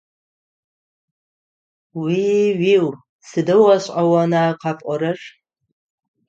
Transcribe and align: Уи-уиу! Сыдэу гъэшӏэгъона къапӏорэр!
Уи-уиу! 1.99 2.87
Сыдэу 3.27 3.61
гъэшӏэгъона 3.67 4.41
къапӏорэр! 4.61 5.19